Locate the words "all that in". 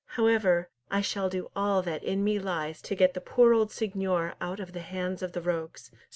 1.55-2.23